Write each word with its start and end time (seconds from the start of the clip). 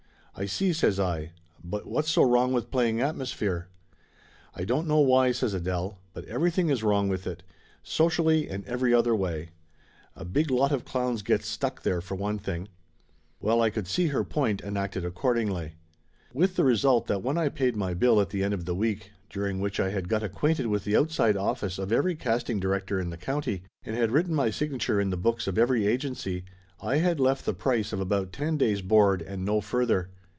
"I 0.33 0.45
see!" 0.45 0.71
says 0.73 0.97
I. 0.99 1.33
"But 1.63 1.85
what's 1.85 2.09
so 2.09 2.23
wrong 2.23 2.51
with 2.53 2.71
play 2.71 2.87
ing 2.89 2.99
atmosphere?" 2.99 3.67
"I 4.55 4.63
don't 4.63 4.87
know 4.87 5.01
why," 5.01 5.33
says 5.33 5.53
Adele. 5.53 5.99
"But 6.13 6.23
everything 6.25 6.69
is 6.69 6.81
wrong 6.83 7.09
with 7.09 7.27
it. 7.27 7.43
Socially 7.83 8.47
and 8.49 8.65
every 8.65 8.91
other 8.93 9.13
way. 9.13 9.49
A 10.15 10.25
big 10.25 10.49
lot 10.49 10.71
of 10.71 10.85
clowns 10.85 11.21
gets 11.21 11.47
stuck 11.47 11.83
there, 11.83 11.99
for 12.01 12.15
one 12.15 12.39
thing." 12.39 12.69
Well, 13.41 13.61
I 13.61 13.69
could 13.69 13.87
see 13.87 14.07
her 14.07 14.23
point 14.23 14.61
and 14.61 14.77
acted 14.79 15.03
accordingly. 15.05 15.73
103 16.31 16.31
104 16.31 16.31
Laughter 16.31 16.33
Limited 16.33 16.39
With 16.39 16.55
the 16.55 16.63
result 16.63 17.07
that 17.07 17.21
when 17.21 17.37
I 17.37 17.49
paid 17.49 17.75
my 17.75 17.93
bill 17.93 18.19
at 18.21 18.29
the 18.29 18.43
end 18.43 18.53
of 18.55 18.67
a 18.67 18.73
week, 18.73 19.11
during 19.29 19.59
which 19.59 19.79
I 19.81 19.89
had 19.89 20.09
got 20.09 20.23
acquainted 20.23 20.65
with 20.67 20.85
the 20.85 20.95
outside 20.95 21.35
office 21.37 21.77
of 21.77 21.91
every 21.91 22.15
casting 22.15 22.59
director 22.59 22.99
in 22.99 23.09
the 23.11 23.17
county, 23.17 23.61
and 23.83 23.95
had 23.97 24.09
written 24.11 24.33
my 24.33 24.49
signature 24.49 24.99
in 24.99 25.09
the 25.09 25.17
books 25.17 25.45
of 25.45 25.57
every 25.59 25.85
agency, 25.85 26.45
I 26.81 26.95
had 26.97 27.19
left 27.19 27.45
the 27.45 27.53
price 27.53 27.93
of 27.93 27.99
about 27.99 28.31
ten 28.33 28.57
days' 28.57 28.81
board 28.81 29.21
and 29.21 29.45
no 29.45 29.59
further. 29.59 30.09